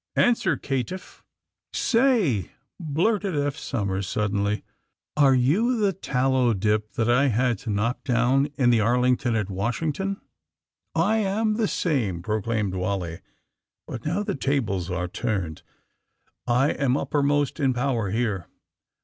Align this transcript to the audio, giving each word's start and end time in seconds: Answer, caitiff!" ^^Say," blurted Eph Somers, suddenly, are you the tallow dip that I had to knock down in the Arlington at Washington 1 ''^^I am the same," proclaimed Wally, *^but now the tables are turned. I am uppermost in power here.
Answer, 0.15 0.57
caitiff!" 0.57 1.23
^^Say," 1.75 2.49
blurted 2.79 3.35
Eph 3.37 3.55
Somers, 3.55 4.07
suddenly, 4.07 4.63
are 5.15 5.35
you 5.35 5.77
the 5.77 5.93
tallow 5.93 6.55
dip 6.55 6.93
that 6.93 7.07
I 7.07 7.27
had 7.27 7.59
to 7.59 7.69
knock 7.69 8.03
down 8.03 8.47
in 8.55 8.71
the 8.71 8.81
Arlington 8.81 9.35
at 9.35 9.47
Washington 9.47 10.19
1 10.93 11.05
''^^I 11.07 11.19
am 11.21 11.53
the 11.53 11.67
same," 11.67 12.23
proclaimed 12.23 12.73
Wally, 12.73 13.19
*^but 13.87 14.03
now 14.03 14.23
the 14.23 14.33
tables 14.33 14.89
are 14.89 15.07
turned. 15.07 15.61
I 16.47 16.71
am 16.71 16.97
uppermost 16.97 17.59
in 17.59 17.71
power 17.71 18.09
here. 18.09 18.47